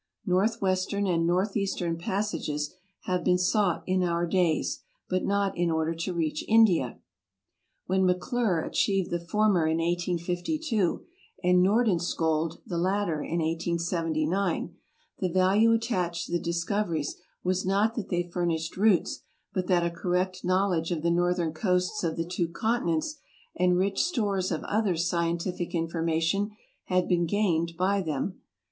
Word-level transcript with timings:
Northwest 0.25 0.91
ern 0.95 1.05
and 1.05 1.27
northeastern 1.27 1.95
passages 1.95 2.73
have 3.01 3.23
been 3.23 3.37
sought 3.37 3.83
in 3.85 4.01
our 4.01 4.25
days, 4.25 4.79
but 5.07 5.23
not 5.23 5.55
in 5.55 5.69
order 5.69 5.93
to 5.93 6.11
reach 6.11 6.43
India. 6.47 6.97
When 7.85 8.03
Maclure 8.07 8.63
achieved 8.63 9.11
the 9.11 9.19
former 9.23 9.67
in 9.67 9.77
1852 9.77 11.05
and 11.43 11.61
Nordenskjold 11.61 12.61
the 12.65 12.79
latter 12.79 13.21
in 13.21 13.41
1879, 13.43 14.75
tne 15.19 15.31
value 15.33 15.71
attached 15.71 16.25
to 16.25 16.31
the 16.31 16.39
discoveries 16.39 17.17
was 17.43 17.63
not 17.63 17.93
that 17.93 18.09
they 18.09 18.23
furnished 18.23 18.77
routes, 18.77 19.21
but 19.53 19.67
that 19.67 19.85
a 19.85 19.91
correct 19.91 20.43
knowledge 20.43 20.89
of 20.91 21.03
the 21.03 21.11
northern 21.11 21.53
coasts 21.53 22.03
of 22.03 22.17
the 22.17 22.25
two 22.25 22.47
continents 22.47 23.17
and 23.55 23.77
rich 23.77 24.01
stores 24.03 24.51
of 24.51 24.63
other 24.63 24.95
scientific 24.97 25.75
in 25.75 25.87
formation 25.87 26.49
had 26.85 27.07
been 27.07 27.27
gained 27.27 27.73
by 27.77 28.01
them. 28.01 28.41